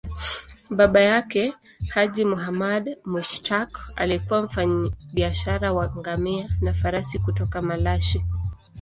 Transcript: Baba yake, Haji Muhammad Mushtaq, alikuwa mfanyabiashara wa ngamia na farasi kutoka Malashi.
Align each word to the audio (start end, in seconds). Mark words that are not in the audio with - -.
Baba 0.77 0.99
yake, 0.99 1.53
Haji 1.89 2.25
Muhammad 2.25 2.95
Mushtaq, 3.05 3.91
alikuwa 3.95 4.41
mfanyabiashara 4.41 5.73
wa 5.73 5.91
ngamia 5.97 6.49
na 6.61 6.73
farasi 6.73 7.19
kutoka 7.19 7.61
Malashi. 7.61 8.23